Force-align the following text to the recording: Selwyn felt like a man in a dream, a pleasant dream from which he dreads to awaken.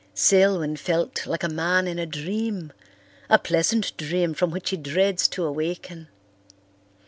Selwyn 0.15 0.75
felt 0.75 1.27
like 1.27 1.43
a 1.43 1.47
man 1.47 1.87
in 1.87 1.99
a 1.99 2.07
dream, 2.07 2.73
a 3.29 3.37
pleasant 3.37 3.95
dream 3.97 4.33
from 4.33 4.49
which 4.49 4.71
he 4.71 4.77
dreads 4.77 5.27
to 5.27 5.43
awaken. 5.45 6.07